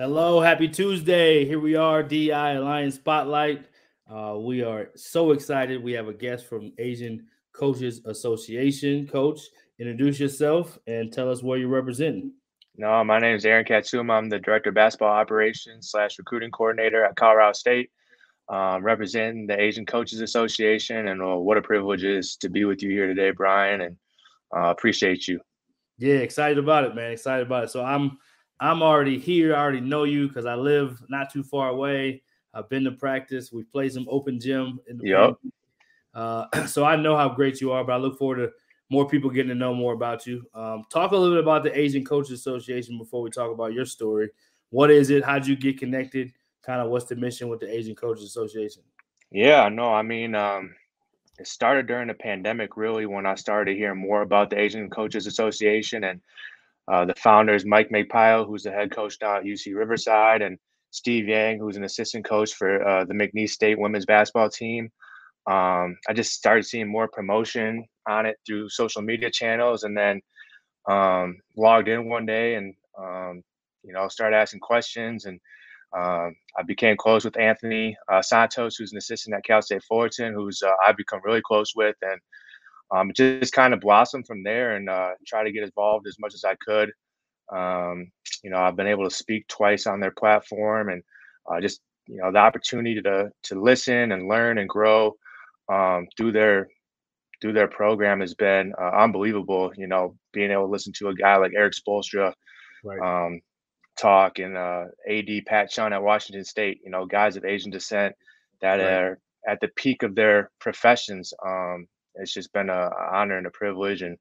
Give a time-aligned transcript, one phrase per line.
[0.00, 1.44] Hello, happy Tuesday.
[1.44, 3.66] Here we are, DI Alliance Spotlight.
[4.10, 5.84] Uh, we are so excited.
[5.84, 9.06] We have a guest from Asian Coaches Association.
[9.06, 9.40] Coach,
[9.78, 12.32] introduce yourself and tell us where you're representing.
[12.78, 14.14] No, my name is Aaron Katsuma.
[14.14, 17.90] I'm the director of basketball operations slash recruiting coordinator at Colorado State,
[18.48, 21.08] um, representing the Asian Coaches Association.
[21.08, 23.82] And uh, what a privilege it is to be with you here today, Brian.
[23.82, 23.96] And
[24.56, 25.40] uh, appreciate you.
[25.98, 27.12] Yeah, excited about it, man.
[27.12, 27.70] Excited about it.
[27.70, 28.16] So I'm
[28.60, 29.54] I'm already here.
[29.54, 32.22] I already know you because I live not too far away.
[32.52, 33.52] I've been to practice.
[33.52, 35.34] We played some open gym in the yep.
[36.12, 38.50] Uh, so I know how great you are, but I look forward to
[38.90, 40.44] more people getting to know more about you.
[40.52, 43.86] Um, talk a little bit about the Asian Coaches Association before we talk about your
[43.86, 44.30] story.
[44.70, 45.24] What is it?
[45.24, 46.32] How'd you get connected?
[46.62, 48.82] Kind of what's the mission with the Asian Coaches Association?
[49.30, 50.74] Yeah, no, I mean, um,
[51.38, 55.26] it started during the pandemic, really, when I started hearing more about the Asian Coaches
[55.26, 56.20] Association and
[56.88, 60.58] uh, the founders, Mike Magpayo, who's the head coach now at UC Riverside, and
[60.90, 64.90] Steve Yang, who's an assistant coach for uh, the McNeese State women's basketball team.
[65.46, 70.20] Um, I just started seeing more promotion on it through social media channels, and then
[70.88, 73.42] um, logged in one day and um,
[73.82, 75.40] you know started asking questions, and
[75.96, 80.34] um, I became close with Anthony uh, Santos, who's an assistant at Cal State Fullerton,
[80.34, 82.20] who's uh, I've become really close with, and
[82.92, 86.34] um, just kind of blossomed from there and uh, try to get involved as much
[86.34, 86.90] as I could.
[87.52, 88.10] Um,
[88.42, 91.02] you know, I've been able to speak twice on their platform and
[91.50, 95.14] uh, just, you know, the opportunity to, to listen and learn and grow
[95.70, 96.68] um, through their
[97.40, 99.72] through their program has been uh, unbelievable.
[99.76, 102.32] You know, being able to listen to a guy like Erik Spoelstra
[102.84, 103.26] right.
[103.26, 103.40] um,
[103.98, 106.80] talk and uh, AD Pat Chun at Washington State.
[106.84, 108.14] You know, guys of Asian descent
[108.60, 108.92] that right.
[108.92, 111.32] are at the peak of their professions.
[111.44, 114.16] Um, it's just been an honor and a privilege, and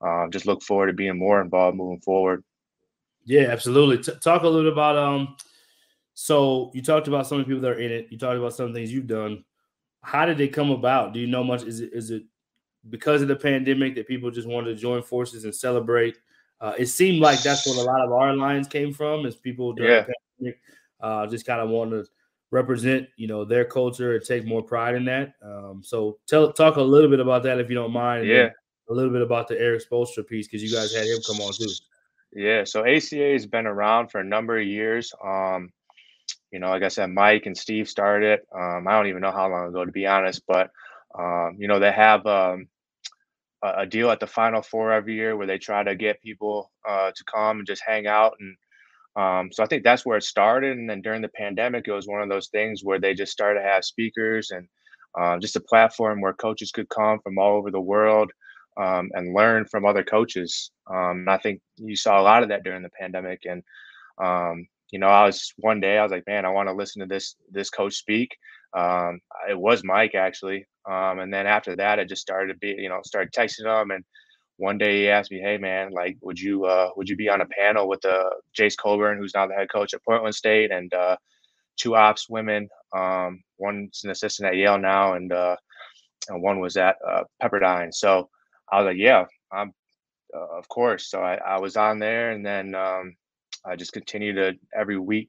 [0.00, 2.42] uh, just look forward to being more involved moving forward.
[3.24, 3.98] Yeah, absolutely.
[3.98, 5.36] T- talk a little bit about um.
[6.14, 8.08] So you talked about some of the people that are in it.
[8.10, 9.44] You talked about some things you've done.
[10.02, 11.14] How did it come about?
[11.14, 11.62] Do you know much?
[11.62, 12.24] Is it is it
[12.90, 16.18] because of the pandemic that people just wanted to join forces and celebrate?
[16.60, 19.72] Uh, it seemed like that's what a lot of our lines came from, is people
[19.72, 20.02] during yeah.
[20.02, 20.60] the pandemic
[21.00, 22.10] uh, just kind of wanted to
[22.52, 25.32] represent, you know, their culture and take more pride in that.
[25.44, 28.28] Um, so tell talk a little bit about that if you don't mind.
[28.28, 28.50] Yeah.
[28.90, 31.52] A little bit about the Erik Spoelstra piece because you guys had him come on
[31.52, 31.70] too.
[32.34, 35.12] Yeah, so ACA has been around for a number of years.
[35.22, 35.70] Um,
[36.50, 38.46] you know, like I said, Mike and Steve started it.
[38.54, 40.70] Um, I don't even know how long ago, to be honest, but
[41.18, 42.68] um, you know, they have um,
[43.62, 46.70] a, a, deal at the Final Four every year where they try to get people
[46.88, 48.56] uh, to come and just hang out, and
[49.16, 50.78] um, so I think that's where it started.
[50.78, 53.60] And then during the pandemic, it was one of those things where they just started
[53.60, 54.68] to have speakers and
[55.20, 58.30] uh, just a platform where coaches could come from all over the world
[58.80, 60.70] um, and learn from other coaches.
[60.90, 63.42] Um, and I think you saw a lot of that during the pandemic.
[63.44, 63.62] And
[64.22, 67.00] um, you know, I was one day I was like, man, I want to listen
[67.00, 68.36] to this this coach speak.
[68.76, 72.74] Um, it was Mike actually, um, and then after that, I just started to be,
[72.78, 74.04] you know, started texting them And
[74.62, 77.40] one day he asked me, hey man, like, would you uh, would you be on
[77.40, 80.94] a panel with uh, Jase Coburn, who's now the head coach at Portland State, and
[80.94, 81.16] uh,
[81.76, 82.68] two ops women.
[82.96, 85.56] Um, one's an assistant at Yale now, and, uh,
[86.28, 87.92] and one was at uh, Pepperdine.
[87.92, 88.28] So
[88.70, 89.72] I was like, yeah, I'm,
[90.36, 91.10] uh, of course.
[91.10, 93.16] So I, I was on there, and then um,
[93.66, 95.28] I just continued to every week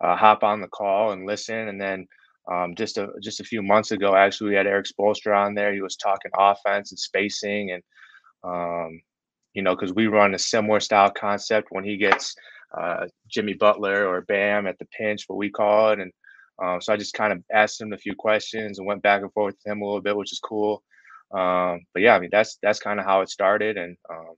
[0.00, 1.68] uh, hop on the call and listen.
[1.68, 2.06] And then
[2.50, 5.74] um, just a just a few months ago, actually, we had Erik Spoelstra on there.
[5.74, 7.82] He was talking offense and spacing, and
[8.44, 9.00] um,
[9.54, 12.34] you know, because we run a similar style concept when he gets
[12.78, 16.12] uh, Jimmy Butler or Bam at the pinch, what we call it, and
[16.62, 19.32] um, so I just kind of asked him a few questions and went back and
[19.32, 20.82] forth with him a little bit, which is cool.
[21.32, 24.34] Um, but yeah, I mean that's that's kind of how it started, and um,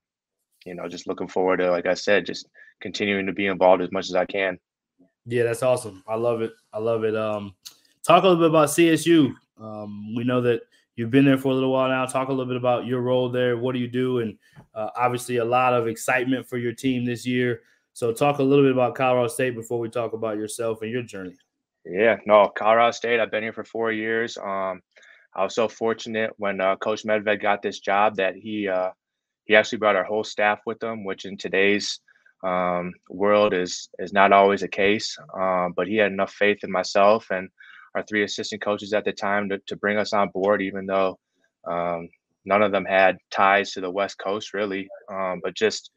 [0.64, 2.48] you know, just looking forward to, like I said, just
[2.80, 4.58] continuing to be involved as much as I can.
[5.26, 6.02] Yeah, that's awesome.
[6.06, 6.52] I love it.
[6.72, 7.16] I love it.
[7.16, 7.54] Um,
[8.06, 9.34] talk a little bit about CSU.
[9.60, 10.62] Um, we know that
[10.96, 12.06] you've been there for a little while now.
[12.06, 13.56] Talk a little bit about your role there.
[13.56, 14.20] What do you do?
[14.20, 14.38] And
[14.74, 17.62] uh, obviously, a lot of excitement for your team this year.
[17.94, 21.02] So, talk a little bit about Colorado State before we talk about yourself and your
[21.02, 21.34] journey.
[21.84, 23.20] Yeah, no, Colorado State.
[23.20, 24.38] I've been here for four years.
[24.38, 24.82] Um,
[25.34, 28.90] I was so fortunate when uh, Coach Medved got this job that he uh,
[29.44, 32.00] he actually brought our whole staff with him, which in today's
[32.44, 35.16] um, world is is not always the case.
[35.34, 37.48] Um, but he had enough faith in myself and
[37.94, 41.18] our three assistant coaches at the time to, to bring us on board, even though
[41.70, 42.08] um,
[42.44, 44.88] none of them had ties to the West Coast really.
[45.12, 45.90] Um, but just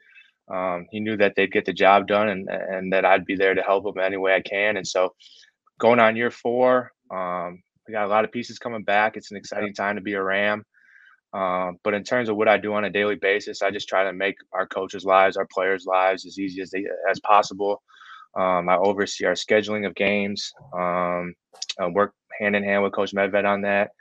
[0.54, 3.56] um, he knew that they'd get the job done and and that I'd be there
[3.56, 4.78] to help them any way I can.
[4.78, 5.14] And so
[5.80, 9.18] going on year four, um, we got a lot of pieces coming back.
[9.18, 10.64] It's an exciting time to be a Ram.
[11.34, 14.06] Um, but in terms of what I do on a daily basis, I just try
[14.06, 17.82] to make our coaches' lives, our players' lives, as easy as they as possible.
[18.36, 20.52] Um, I oversee our scheduling of games.
[20.74, 21.34] Um,
[21.80, 23.92] I work hand in hand with Coach Medved on that.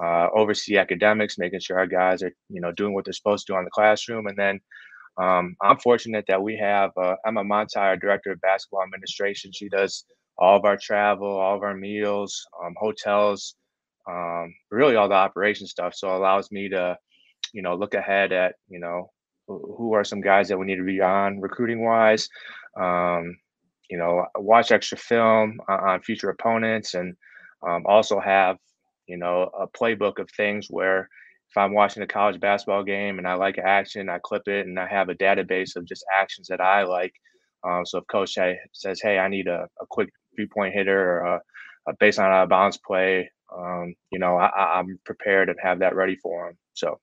[0.00, 3.52] Uh, oversee academics, making sure our guys are you know doing what they're supposed to
[3.52, 4.60] do in the classroom, and then
[5.18, 9.50] um, I'm fortunate that we have uh, Emma Monti, our director of basketball administration.
[9.52, 10.04] She does
[10.38, 13.56] all of our travel, all of our meals, um, hotels,
[14.08, 15.94] um, really all the operation stuff.
[15.94, 16.96] So it allows me to,
[17.52, 19.10] you know, look ahead at, you know,
[19.48, 22.28] who are some guys that we need to be on recruiting wise,
[22.78, 23.36] um,
[23.90, 27.16] you know, watch extra film on future opponents and
[27.66, 28.56] um, also have,
[29.06, 31.08] you know, a playbook of things where
[31.50, 34.78] if I'm watching a college basketball game and I like action, I clip it and
[34.78, 37.12] I have a database of just actions that I like.
[37.64, 38.36] Um, so if coach
[38.72, 41.40] says, "Hey, I need a, a quick three point hitter or a,
[41.88, 45.96] a based on a bounce play," um, you know, I, am prepared and have that
[45.96, 46.58] ready for him.
[46.74, 47.00] So.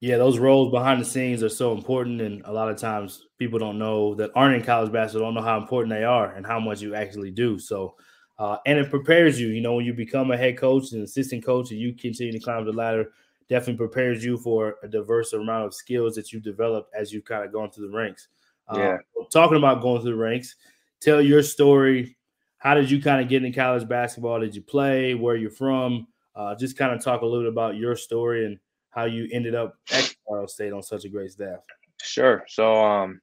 [0.00, 3.58] Yeah, those roles behind the scenes are so important, and a lot of times people
[3.58, 6.58] don't know that aren't in college basketball don't know how important they are and how
[6.58, 7.58] much you actually do.
[7.58, 7.96] So,
[8.38, 9.48] uh, and it prepares you.
[9.48, 12.40] You know, when you become a head coach and assistant coach, and you continue to
[12.40, 13.10] climb the ladder,
[13.50, 17.44] definitely prepares you for a diverse amount of skills that you develop as you've kind
[17.44, 18.28] of gone through the ranks.
[18.68, 18.96] Uh, yeah.
[19.30, 20.54] talking about going through the ranks,
[21.00, 22.16] tell your story
[22.58, 24.40] how did you kind of get into college basketball?
[24.40, 25.14] Did you play?
[25.14, 26.06] Where you're from?
[26.34, 28.58] Uh, just kind of talk a little bit about your story and
[28.90, 31.60] how you ended up at Colorado State on such a great staff.
[32.02, 32.44] Sure.
[32.48, 33.20] So, um,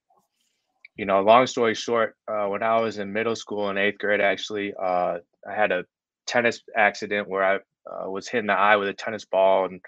[0.96, 4.22] you know, long story short, uh, when I was in middle school in eighth grade,
[4.22, 5.18] actually, uh,
[5.48, 5.86] I had a
[6.26, 9.80] tennis accident where I uh, was hitting the eye with a tennis ball, and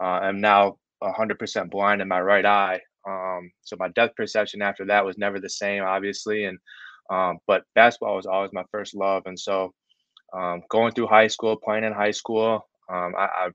[0.00, 2.80] uh, I'm now 100% blind in my right eye.
[3.06, 6.58] Um, so my depth perception after that was never the same, obviously, and
[7.10, 9.24] um, but basketball was always my first love.
[9.26, 9.74] And so
[10.32, 13.48] um, going through high school, playing in high school, um, I, I,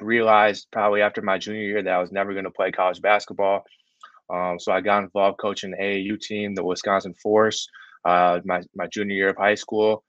[0.00, 3.64] realized probably after my junior year that I was never going to play college basketball.
[4.32, 7.68] Um, so I got involved coaching the AAU team, the Wisconsin Force,
[8.04, 10.04] uh, my, my junior year of high school.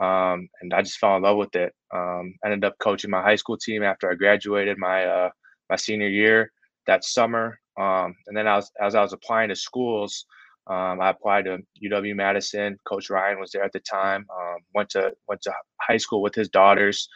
[0.00, 1.72] Um, and I just fell in love with it.
[1.94, 5.30] Um, ended up coaching my high school team after I graduated my uh,
[5.68, 6.50] my senior year
[6.86, 7.58] that summer.
[7.76, 10.26] and then I was, as I was applying to schools,
[10.68, 12.78] um, I applied to UW Madison.
[12.86, 14.26] Coach Ryan was there at the time.
[14.30, 17.08] Um, went to went to high school with his daughters,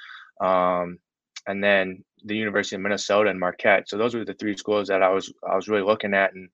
[0.43, 0.99] um,
[1.47, 3.89] and then the University of Minnesota and Marquette.
[3.89, 6.35] So those were the three schools that I was I was really looking at.
[6.35, 6.49] And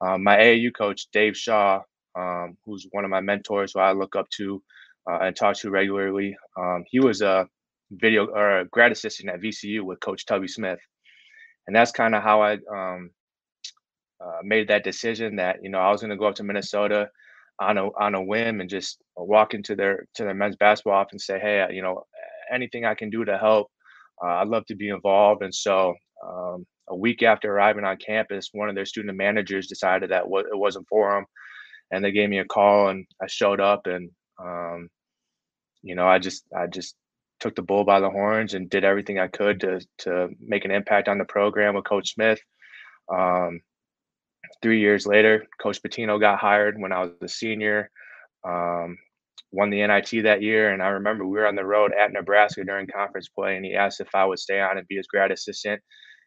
[0.00, 1.82] um, my AAU coach Dave Shaw,
[2.18, 4.62] um, who's one of my mentors, who I look up to
[5.10, 7.46] uh, and talk to regularly, um, he was a
[7.92, 10.80] video or a grad assistant at VCU with Coach Tubby Smith,
[11.66, 12.58] and that's kind of how I
[14.20, 17.08] uh, made that decision that you know I was going to go up to Minnesota
[17.60, 21.12] on a on a whim and just walk into their to their men's basketball office
[21.12, 22.04] and say, hey, you know,
[22.52, 23.81] anything I can do to help, uh,
[24.26, 25.42] I'd love to be involved.
[25.42, 25.94] And so
[26.26, 30.46] um, a week after arriving on campus, one of their student managers decided that w-
[30.46, 31.24] it wasn't for them,
[31.90, 34.10] and they gave me a call, and I showed up, and
[34.42, 34.88] um,
[35.82, 36.94] you know, I just I just
[37.40, 40.70] took the bull by the horns and did everything I could to to make an
[40.70, 42.40] impact on the program with Coach Smith.
[43.12, 43.60] Um,
[44.62, 47.90] three years later, Coach Pitino got hired when I was a senior.
[48.44, 48.96] Um,
[49.52, 52.64] won the NIT that year, and I remember we were on the road at Nebraska
[52.64, 55.30] during conference play, and he asked if I would stay on and be his grad
[55.30, 55.80] assistant.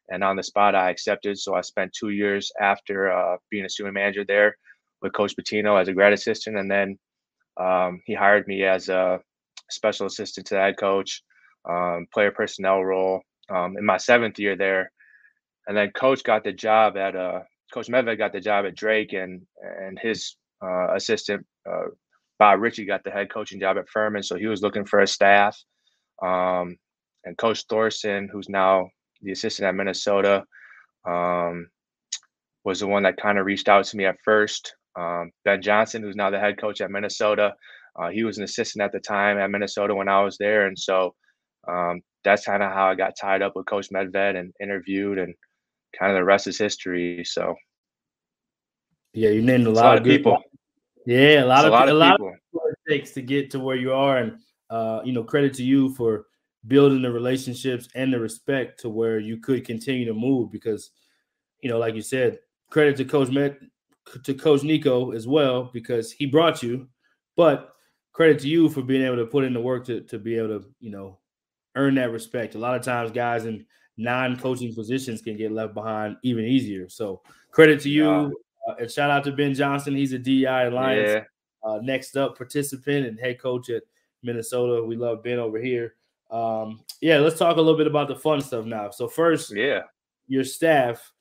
[0.09, 1.39] And on the spot, I accepted.
[1.39, 4.55] So I spent two years after uh, being a student manager there
[5.01, 6.97] with Coach Pitino as a grad assistant, and then
[7.59, 9.19] um, he hired me as a
[9.71, 11.23] special assistant to the head coach,
[11.67, 14.91] um, player personnel role um, in my seventh year there.
[15.67, 17.39] And then Coach got the job at uh,
[17.73, 19.41] Coach Medved got the job at Drake, and
[19.81, 21.87] and his uh, assistant uh,
[22.39, 24.23] Bob Richey got the head coaching job at Furman.
[24.23, 25.57] So he was looking for a staff.
[26.21, 26.77] Um,
[27.23, 28.89] and Coach Thorson, who's now
[29.21, 30.43] the assistant at Minnesota,
[31.07, 31.67] um,
[32.63, 34.75] was the one that kind of reached out to me at first.
[34.97, 37.53] Um, ben Johnson, who's now the head coach at Minnesota,
[37.97, 40.77] uh, he was an assistant at the time at Minnesota when I was there, and
[40.77, 41.15] so
[41.67, 45.33] um, that's kind of how I got tied up with Coach Medved and interviewed and
[45.97, 47.23] kind of the rest is history.
[47.25, 47.55] So,
[49.13, 50.43] yeah, you named a lot, a lot of, people.
[51.05, 52.33] Yeah, a lot of a lot, of, a lot people.
[52.53, 55.63] of it takes to get to where you are, and uh, you know, credit to
[55.63, 56.25] you for
[56.67, 60.51] building the relationships and the respect to where you could continue to move.
[60.51, 60.91] Because,
[61.61, 62.39] you know, like you said,
[62.71, 63.59] credit to Coach Met
[64.23, 66.87] to Coach Niko as well because he brought you,
[67.35, 67.75] but
[68.11, 70.59] credit to you for being able to put in the work to to be able
[70.59, 71.19] to you know
[71.75, 72.55] earn that respect.
[72.55, 73.65] A lot of times, guys in
[73.97, 76.89] non-coaching positions can get left behind even easier.
[76.89, 77.21] So
[77.51, 78.33] credit to you.
[78.67, 79.95] Uh, and shout out to Ben Johnson.
[79.95, 81.69] He's a DI Alliance yeah.
[81.69, 83.83] uh, next up participant and head coach at
[84.23, 84.83] Minnesota.
[84.83, 85.95] We love Ben over here.
[86.31, 88.89] Um, yeah, let's talk a little bit about the fun stuff now.
[88.89, 89.81] So first, yeah,
[90.27, 91.11] your staff.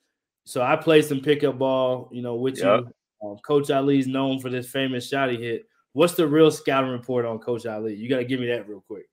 [0.45, 2.81] So I played some pickup ball, you know, with yep.
[2.81, 2.93] you.
[3.27, 5.65] Um, Coach Ali's known for this famous shot he hit.
[5.93, 7.95] What's the real scouting report on Coach Ali?
[7.95, 9.05] You got to give me that real quick.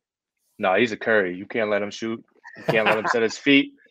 [0.59, 1.35] No, he's a Curry.
[1.35, 2.23] You can't let him shoot.
[2.57, 3.73] You can't let him set his feet.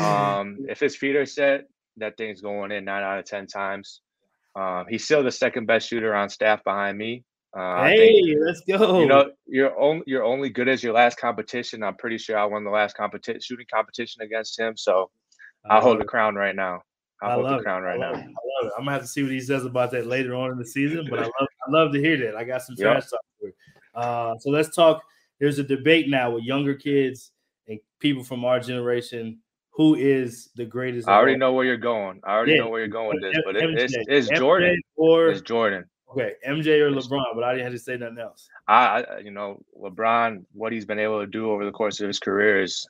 [0.00, 4.00] Um, if his feet are set, that thing's going in nine out of ten times.
[4.54, 7.24] Um, he's still the second best shooter on staff behind me.
[7.56, 9.00] Uh, hey, think, let's go.
[9.00, 11.82] You know, you're only you're only good as your last competition.
[11.82, 14.76] I'm pretty sure I won the last competition shooting competition against him.
[14.76, 15.10] So
[15.68, 16.82] I, hold the crown right now.
[17.22, 18.12] I, I hold the crown right now.
[18.12, 18.16] It.
[18.16, 18.26] I love
[18.64, 18.72] it.
[18.76, 21.06] I'm gonna have to see what he says about that later on in the season.
[21.08, 22.36] But I love I love to hear that.
[22.36, 23.10] I got some trash yep.
[23.10, 23.52] talk for you.
[23.94, 25.02] Uh, so let's talk.
[25.40, 27.32] There's a debate now with younger kids
[27.68, 29.38] and people from our generation
[29.76, 31.06] who is the greatest.
[31.06, 32.20] I already know where you're going.
[32.24, 32.60] I already yeah.
[32.60, 35.84] know where you're going with this, but it, it's, it's Jordan or it's Jordan.
[36.10, 38.48] Okay, MJ or LeBron, but I didn't have to say nothing else.
[38.68, 42.18] I, you know, LeBron, what he's been able to do over the course of his
[42.18, 42.86] career is,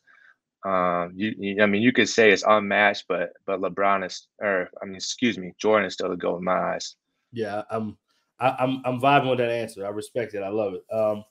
[0.64, 4.70] um, you, you, I mean, you could say it's unmatched, but but LeBron is, or
[4.80, 6.94] I mean, excuse me, Jordan is still the goal in my eyes.
[7.32, 7.98] Yeah, I'm,
[8.38, 9.84] I, am i am i am vibing with that answer.
[9.84, 10.44] I respect it.
[10.44, 10.84] I love it.
[10.92, 11.24] Um,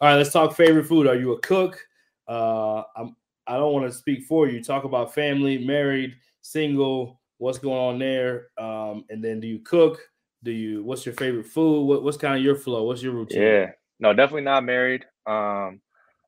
[0.00, 1.06] all right, let's talk favorite food.
[1.06, 1.78] Are you a cook?
[2.26, 3.16] Uh, I'm
[3.46, 4.62] I don't want to speak for you.
[4.62, 8.48] Talk about family, married, single, what's going on there.
[8.58, 10.00] Um, and then do you cook?
[10.42, 11.84] Do you what's your favorite food?
[11.84, 12.84] What, what's kind of your flow?
[12.84, 13.42] What's your routine?
[13.42, 13.70] Yeah.
[14.00, 15.04] No, definitely not married.
[15.26, 15.80] Um,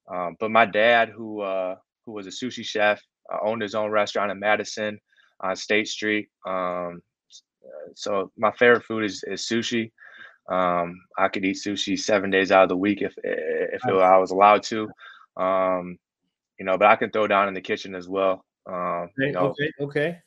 [0.09, 3.91] um, but my dad, who uh, who was a sushi chef, uh, owned his own
[3.91, 4.99] restaurant in Madison
[5.41, 6.29] on State Street.
[6.47, 7.03] Um,
[7.95, 9.91] so my favorite food is, is sushi.
[10.49, 14.19] Um, I could eat sushi seven days out of the week if if it, I
[14.19, 14.89] was allowed to.
[15.37, 15.99] Um,
[16.59, 18.45] you know, but I can throw down in the kitchen as well.
[18.67, 20.19] Um, okay, you know, okay, okay.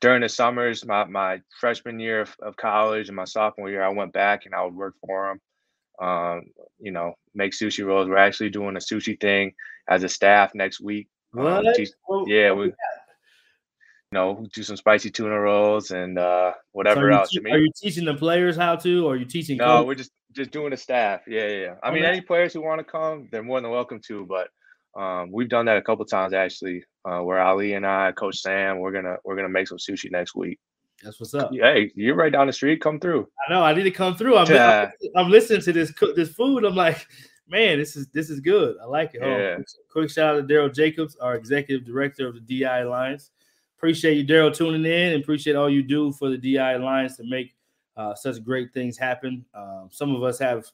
[0.00, 3.88] During the summers, my, my freshman year of, of, college and my sophomore year, I
[3.88, 6.06] went back and I would work for them.
[6.06, 6.42] Um,
[6.78, 8.08] you know, make sushi rolls.
[8.08, 9.54] We're actually doing a sushi thing
[9.88, 11.08] as a staff next week.
[11.36, 11.66] Um, what?
[11.66, 11.90] Um, teach,
[12.26, 12.66] yeah, we.
[12.66, 17.30] You know, do some spicy tuna rolls and uh, whatever so else.
[17.30, 19.56] Te- I mean, are you teaching the players how to, or are you teaching?
[19.56, 19.86] No, coach?
[19.86, 21.22] we're just just doing the staff.
[21.26, 21.56] Yeah, yeah.
[21.56, 21.74] yeah.
[21.82, 21.96] I okay.
[21.96, 24.24] mean, any players who want to come, they're more than welcome to.
[24.24, 24.50] But
[24.96, 28.78] um, we've done that a couple times actually, uh, where Ali and I, Coach Sam,
[28.78, 30.60] we're gonna we're gonna make some sushi next week.
[31.02, 31.50] That's what's up.
[31.52, 32.80] Hey, you're right down the street.
[32.80, 33.28] Come through.
[33.46, 33.62] I know.
[33.62, 34.36] I need to come through.
[34.36, 34.90] I'm, yeah.
[35.16, 36.64] I'm, I'm, listening to this cook this food.
[36.64, 37.06] I'm like,
[37.48, 38.76] man, this is this is good.
[38.80, 39.20] I like it.
[39.22, 39.56] Yeah.
[39.58, 43.30] Oh, quick shout out to Daryl Jacobs, our executive director of the DI Alliance.
[43.76, 47.24] Appreciate you, Daryl, tuning in, and appreciate all you do for the DI Alliance to
[47.24, 47.54] make
[47.96, 49.44] uh, such great things happen.
[49.54, 50.64] Um, some of us have,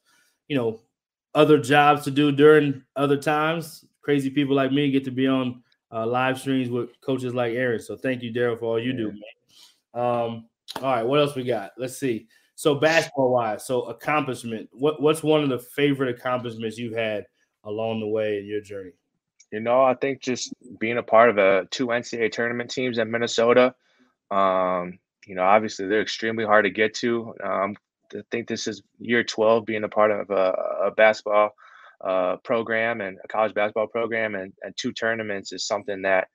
[0.46, 0.80] you know,
[1.34, 5.62] other jobs to do during other times crazy people like me get to be on
[5.92, 7.80] uh, live streams with coaches like Aaron.
[7.80, 9.22] So thank you, Daryl, for all you do, man.
[9.94, 10.48] Um,
[10.82, 11.72] all right, what else we got?
[11.76, 12.28] Let's see.
[12.54, 14.68] So basketball wise, so accomplishment.
[14.72, 17.24] What what's one of the favorite accomplishments you've had
[17.64, 18.92] along the way in your journey?
[19.50, 23.10] You know, I think just being a part of a two NCAA tournament teams in
[23.10, 23.74] Minnesota.
[24.30, 27.34] Um, you know, obviously they're extremely hard to get to.
[27.42, 27.76] Um,
[28.14, 30.54] I think this is year 12 being a part of a,
[30.84, 31.54] a basketball
[32.04, 36.28] uh, program and a college basketball program and, and two tournaments is something that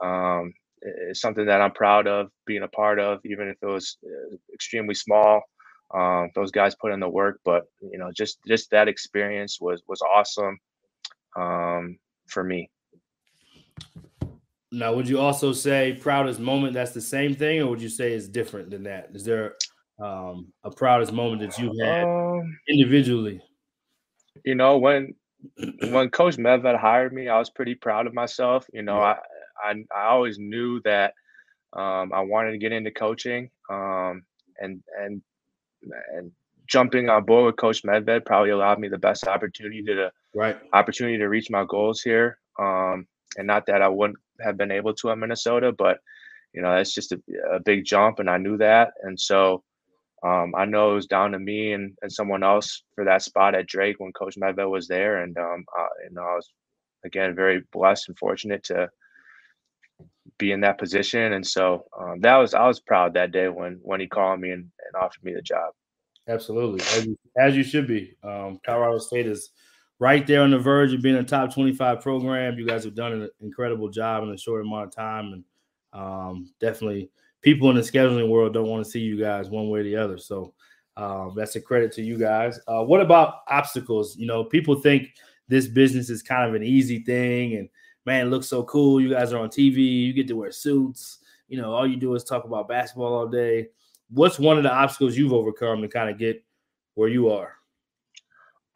[0.00, 3.98] um, is something that I'm proud of being a part of, even if it was
[4.04, 5.42] uh, extremely small.
[5.94, 9.82] Um, those guys put in the work, but you know, just just that experience was
[9.88, 10.58] was awesome
[11.36, 12.70] um, for me.
[14.70, 16.74] Now, would you also say proudest moment?
[16.74, 19.08] That's the same thing, or would you say it's different than that?
[19.14, 19.54] Is there
[19.98, 23.40] um, a proudest moment that you've had um, individually?
[24.44, 25.14] You know, when
[25.90, 28.66] when Coach Medved hired me, I was pretty proud of myself.
[28.72, 29.18] You know, I
[29.62, 31.14] I, I always knew that
[31.72, 34.22] um, I wanted to get into coaching, um,
[34.58, 35.22] and and
[36.14, 36.32] and
[36.66, 41.18] jumping on board with Coach Medved probably allowed me the best opportunity to right opportunity
[41.18, 42.38] to reach my goals here.
[42.58, 45.98] Um, and not that I wouldn't have been able to in Minnesota, but
[46.52, 47.20] you know that's just a,
[47.52, 49.62] a big jump, and I knew that, and so
[50.22, 53.54] um, I know it was down to me and, and someone else for that spot
[53.54, 55.64] at Drake when Coach Medved was there, and um,
[56.02, 56.52] you know I was
[57.04, 58.90] again very blessed and fortunate to
[60.38, 63.78] be in that position, and so um, that was I was proud that day when
[63.82, 65.72] when he called me and, and offered me the job.
[66.26, 68.14] Absolutely, as you, as you should be.
[68.22, 69.50] Um, Colorado State is
[69.98, 72.58] right there on the verge of being a top twenty-five program.
[72.58, 75.44] You guys have done an incredible job in a short amount of time, and
[75.92, 77.10] um, definitely
[77.42, 79.96] people in the scheduling world don't want to see you guys one way or the
[79.96, 80.18] other.
[80.18, 80.54] So
[80.96, 82.58] um, that's a credit to you guys.
[82.66, 84.16] Uh, what about obstacles?
[84.16, 85.14] You know, people think
[85.46, 87.68] this business is kind of an easy thing, and
[88.04, 89.00] man, it looks so cool.
[89.00, 91.18] You guys are on TV, you get to wear suits.
[91.46, 93.68] You know, all you do is talk about basketball all day.
[94.10, 96.44] What's one of the obstacles you've overcome to kind of get
[96.94, 97.54] where you are?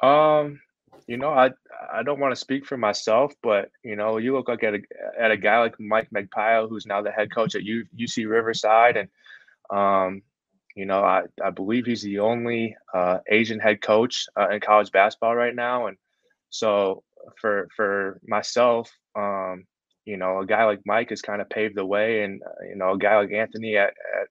[0.03, 0.61] Um,
[1.07, 1.51] you know, I
[1.93, 4.81] I don't want to speak for myself, but you know, you look like at a
[5.19, 8.97] at a guy like Mike Magpayo, who's now the head coach at U, UC Riverside,
[8.97, 9.09] and
[9.71, 10.23] um,
[10.75, 14.91] you know, I, I believe he's the only uh, Asian head coach uh, in college
[14.91, 15.97] basketball right now, and
[16.51, 17.03] so
[17.41, 19.65] for for myself, um,
[20.05, 22.77] you know, a guy like Mike has kind of paved the way, and uh, you
[22.77, 24.29] know, a guy like Anthony at, at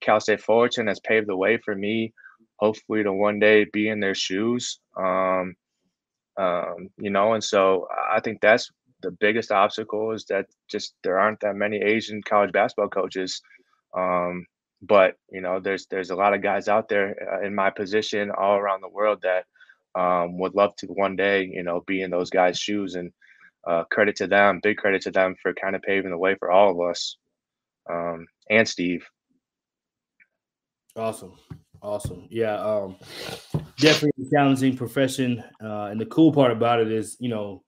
[0.00, 2.12] Cal State Fullerton has paved the way for me,
[2.56, 4.80] hopefully to one day be in their shoes.
[4.96, 5.54] Um,
[6.40, 8.70] um, you know, and so I think that's
[9.02, 13.42] the biggest obstacle is that just there aren't that many Asian college basketball coaches.
[13.96, 14.46] Um,
[14.82, 18.30] but you know, there's there's a lot of guys out there uh, in my position
[18.30, 19.44] all around the world that
[20.00, 22.94] um, would love to one day, you know, be in those guys' shoes.
[22.94, 23.12] And
[23.66, 26.50] uh, credit to them, big credit to them for kind of paving the way for
[26.50, 27.18] all of us
[27.90, 29.06] um, and Steve.
[30.96, 31.34] Awesome.
[31.82, 32.26] Awesome.
[32.30, 32.56] Yeah.
[32.56, 32.96] Um,
[33.78, 35.42] definitely a challenging profession.
[35.62, 37.62] Uh, and the cool part about it is, you know,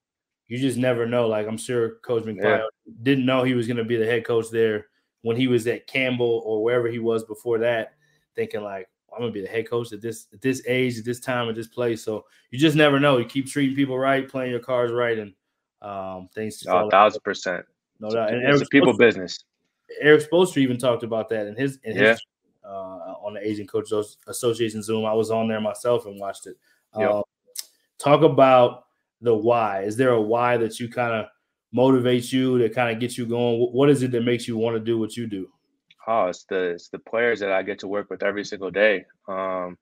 [0.48, 1.26] you just never know.
[1.28, 2.92] Like I'm sure Coach McBride yeah.
[3.02, 4.86] didn't know he was going to be the head coach there
[5.22, 7.94] when he was at Campbell or wherever he was before that,
[8.36, 11.20] thinking like, I'm gonna be the head coach at this at this age, at this
[11.20, 12.02] time, at this place.
[12.02, 13.18] So you just never know.
[13.18, 15.34] You keep treating people right, playing your cards right, and
[15.82, 16.64] um, things.
[16.66, 17.66] Oh, thousand percent.
[18.00, 18.32] No doubt.
[18.32, 19.44] And it's a people business.
[20.00, 22.22] Erik Spoelstra even talked about that in his in his
[22.64, 25.04] uh, on the Asian Coaches Association Zoom.
[25.04, 26.56] I was on there myself and watched it.
[26.98, 27.10] Yep.
[27.10, 27.22] Um,
[27.98, 28.84] talk about
[29.20, 29.82] the why.
[29.82, 31.26] Is there a why that you kind of
[31.74, 33.60] motivates you to kind of get you going?
[33.72, 35.48] What is it that makes you want to do what you do?
[36.06, 39.04] Oh, it's the it's the players that I get to work with every single day.
[39.28, 39.78] Um,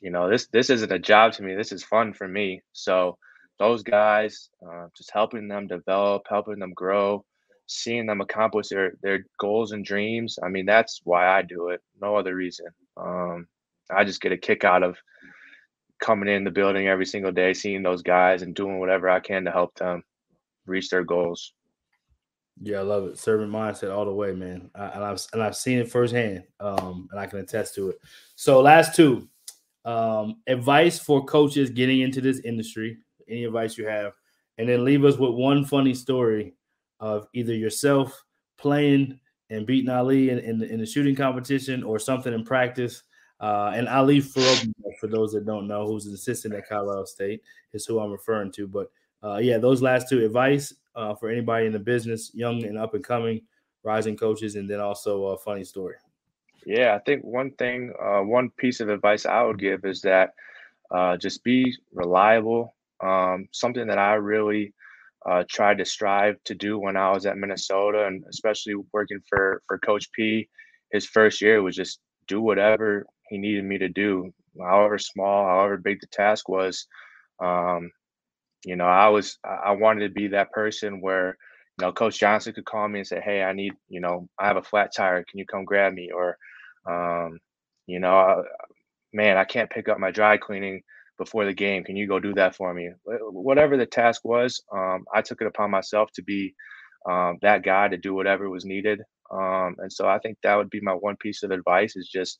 [0.00, 1.54] you know, this this isn't a job to me.
[1.54, 2.62] This is fun for me.
[2.72, 3.16] So
[3.58, 7.24] those guys, uh, just helping them develop, helping them grow,
[7.66, 10.38] seeing them accomplish their their goals and dreams.
[10.42, 11.80] I mean, that's why I do it.
[12.00, 12.66] No other reason.
[12.96, 13.46] Um,
[13.90, 14.96] I just get a kick out of
[16.00, 19.44] coming in the building every single day, seeing those guys, and doing whatever I can
[19.44, 20.02] to help them
[20.66, 21.52] reach their goals.
[22.60, 23.18] Yeah, I love it.
[23.18, 24.70] Servant mindset all the way, man.
[24.74, 27.98] I, and I've and I've seen it firsthand, um, and I can attest to it.
[28.36, 29.28] So, last two
[29.84, 32.98] um, advice for coaches getting into this industry.
[33.28, 34.12] Any advice you have,
[34.58, 36.54] and then leave us with one funny story
[37.04, 38.24] of either yourself
[38.56, 43.02] playing and beating Ali in, in, the, in the shooting competition or something in practice.
[43.40, 47.42] Uh, and Ali Farouk, for those that don't know, who's an assistant at Colorado State,
[47.74, 48.66] is who I'm referring to.
[48.66, 48.90] But
[49.22, 52.94] uh, yeah, those last two advice uh, for anybody in the business, young and up
[52.94, 53.42] and coming,
[53.82, 55.96] rising coaches, and then also a funny story.
[56.64, 60.32] Yeah, I think one thing, uh, one piece of advice I would give is that
[60.90, 62.74] uh, just be reliable.
[63.00, 64.72] Um, something that I really
[65.28, 69.62] uh, tried to strive to do when I was at Minnesota, and especially working for
[69.66, 70.48] for Coach P.
[70.92, 75.76] His first year was just do whatever he needed me to do, however small, however
[75.78, 76.86] big the task was.
[77.42, 77.90] Um,
[78.64, 81.36] you know, I was I wanted to be that person where
[81.78, 84.46] you know Coach Johnson could call me and say, "Hey, I need you know I
[84.46, 85.24] have a flat tire.
[85.24, 86.38] Can you come grab me?" Or,
[86.90, 87.38] um,
[87.86, 88.44] you know,
[89.12, 90.82] man, I can't pick up my dry cleaning
[91.18, 91.84] before the game.
[91.84, 92.90] Can you go do that for me?
[93.04, 96.54] Whatever the task was, um, I took it upon myself to be
[97.08, 99.00] um, that guy to do whatever was needed.
[99.30, 102.38] Um, and so I think that would be my one piece of advice is just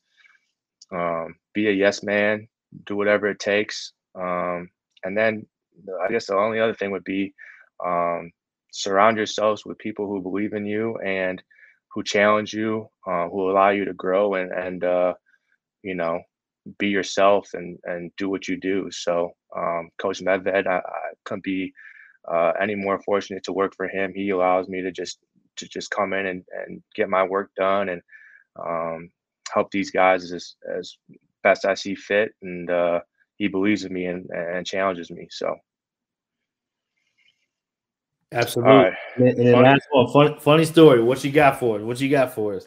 [0.93, 2.47] um, be a yes man,
[2.85, 3.93] do whatever it takes.
[4.19, 4.69] Um,
[5.03, 5.45] and then
[6.03, 7.33] I guess the only other thing would be
[7.85, 8.31] um,
[8.71, 11.41] surround yourselves with people who believe in you and
[11.91, 15.13] who challenge you, uh, who allow you to grow and, and uh,
[15.81, 16.19] you know,
[16.77, 18.89] be yourself and and do what you do.
[18.91, 21.73] So um, Coach Medved, I, I couldn't be
[22.31, 24.13] uh, any more fortunate to work for him.
[24.13, 25.19] He allows me to just
[25.57, 28.01] to just come in and, and get my work done and
[28.59, 29.09] um,
[29.53, 30.97] help these guys as as
[31.43, 32.31] best I see fit.
[32.41, 33.01] And uh,
[33.37, 35.27] he believes in me and, and challenges me.
[35.31, 35.55] So.
[38.31, 38.73] Absolutely.
[38.73, 38.93] Right.
[39.17, 39.63] And, and funny.
[39.63, 41.01] last one, funny, funny story.
[41.01, 41.83] What you got for us?
[41.83, 42.65] What you got for us?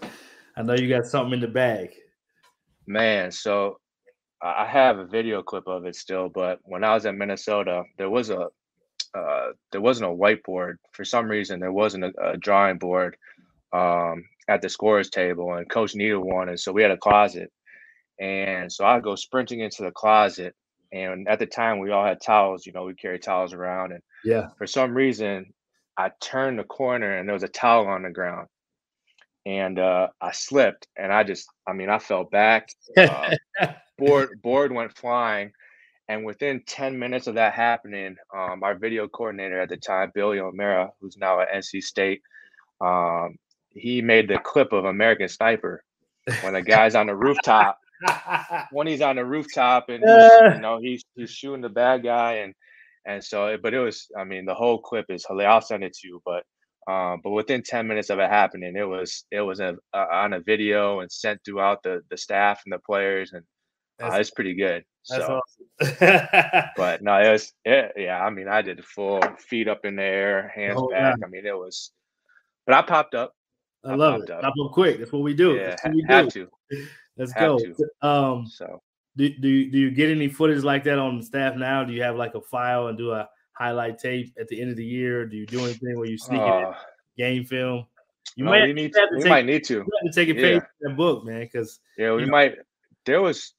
[0.56, 1.90] I know you got something in the bag.
[2.86, 3.78] Man, so
[4.40, 8.10] I have a video clip of it still, but when I was at Minnesota, there
[8.10, 8.48] was a
[9.14, 11.60] uh, there wasn't a whiteboard for some reason.
[11.60, 13.16] There wasn't a, a drawing board
[13.72, 17.50] um, at the scorers table, and Coach needed one, and so we had a closet.
[18.20, 20.54] And so I go sprinting into the closet,
[20.92, 22.66] and at the time we all had towels.
[22.66, 25.52] You know, we carry towels around, and yeah, for some reason
[25.96, 28.46] I turned the corner and there was a towel on the ground,
[29.44, 32.68] and uh, I slipped, and I just, I mean, I fell back.
[32.96, 33.34] Uh,
[33.98, 35.52] board board went flying.
[36.08, 40.40] And within 10 minutes of that happening, um, our video coordinator at the time, Billy
[40.40, 42.22] O'Mara, who's now at NC State,
[42.80, 43.36] um,
[43.70, 45.84] he made the clip of American Sniper
[46.42, 47.78] when the guy's on the rooftop.
[48.70, 52.34] when he's on the rooftop and he's, you know he's he's shooting the bad guy
[52.34, 52.54] and
[53.06, 55.52] and so but it was I mean the whole clip is hilarious.
[55.52, 56.44] I'll send it to you, but
[56.88, 60.32] Um, but within 10 minutes of it happening, it was it was a, a, on
[60.32, 63.44] a video and sent throughout the the staff and the players, and
[64.02, 64.84] uh, it's pretty good.
[65.08, 65.96] That's so, awesome.
[66.76, 68.22] but no, it was it, yeah.
[68.22, 71.16] I mean, I did the full feet up in the air, hands Oh, back.
[71.24, 71.92] I mean, it was.
[72.66, 73.34] But I popped up.
[73.84, 74.30] I I love it.
[74.30, 74.42] up.
[74.42, 74.98] Pop up quick.
[74.98, 75.54] That's what we do.
[75.54, 76.48] Yeah, we have do.
[76.70, 76.86] to.
[77.16, 77.58] Let's Have
[78.02, 78.08] go.
[78.08, 78.80] Um, So
[79.16, 81.82] do, do you, do you get any footage like that on the staff now?
[81.84, 84.76] Do you have like a file and do a highlight tape at the end of
[84.76, 85.26] the year?
[85.26, 86.74] Do you do anything where you sneak it in uh,
[87.16, 87.86] game film?
[88.36, 88.94] You no, might we need.
[88.94, 89.82] have to We take, might need to.
[89.84, 90.66] to take a page Yeah.
[90.82, 92.30] that book, man, because Yeah, we know.
[92.30, 92.54] might.
[93.06, 93.54] There was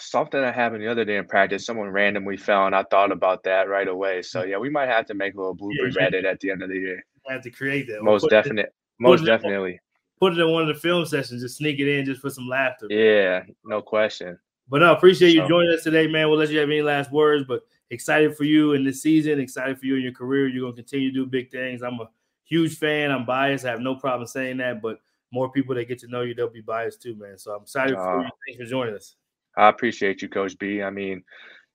[0.00, 1.64] something that happened the other day in practice.
[1.66, 4.22] Someone randomly fell, and I thought about that right away.
[4.22, 6.06] So yeah, we might have to make a little bloopers yeah.
[6.06, 7.04] edit at the end of the year.
[7.28, 8.02] I have to create that.
[8.02, 8.72] Most it- definite.
[8.98, 9.80] Most it- definitely.
[10.20, 11.40] Put it in one of the film sessions.
[11.40, 12.86] Just sneak it in just for some laughter.
[12.90, 14.38] Yeah, no question.
[14.68, 16.28] But no, appreciate you So- joining us today, man.
[16.28, 19.78] We'll let you have any last words, but excited for you in this season, excited
[19.78, 20.46] for you in your career.
[20.48, 21.82] You're gonna continue to do big things.
[21.82, 22.08] I'm a
[22.44, 23.10] huge fan.
[23.10, 23.64] I'm biased.
[23.64, 24.98] I have no problem saying that, but
[25.32, 27.38] more people that get to know you, they'll be biased too, man.
[27.38, 28.30] So I'm excited for Uh, you.
[28.46, 29.16] Thanks for joining us.
[29.56, 30.82] I appreciate you, Coach B.
[30.82, 31.22] I mean,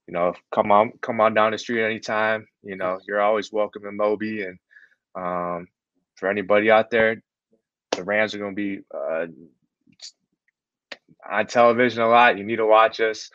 [0.07, 2.47] you know, come on, come on down the street anytime.
[2.63, 4.57] You know, you're always welcome in Moby, and
[5.15, 5.67] um,
[6.15, 7.21] for anybody out there,
[7.91, 9.27] the Rams are going to be uh,
[11.29, 12.37] on television a lot.
[12.37, 13.29] You need to watch us.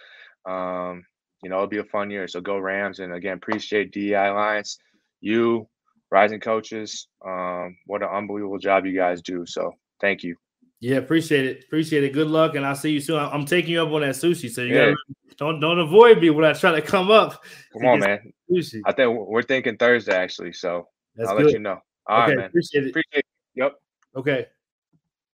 [0.48, 1.04] Um,
[1.42, 2.28] you know, it'll be a fun year.
[2.28, 3.00] So go Rams!
[3.00, 4.78] And again, appreciate DEI Alliance,
[5.20, 5.68] you,
[6.10, 7.08] rising coaches.
[7.26, 9.44] Um, what an unbelievable job you guys do.
[9.46, 10.36] So thank you.
[10.80, 11.64] Yeah, appreciate it.
[11.64, 12.12] Appreciate it.
[12.14, 13.18] Good luck, and I'll see you soon.
[13.18, 14.84] I'm taking you up on that sushi, so you Yeah.
[14.86, 14.96] gotta
[15.36, 17.44] don't don't avoid me when I try to come up.
[17.72, 18.32] Come on, man.
[18.50, 18.80] Sushi.
[18.86, 20.52] I think we're thinking Thursday actually.
[20.52, 21.46] So That's I'll good.
[21.46, 21.80] let you know.
[22.06, 22.46] All right, okay, man.
[22.46, 22.90] appreciate it.
[22.90, 23.26] Appreciate it.
[23.56, 23.72] Yep.
[24.16, 24.46] Okay.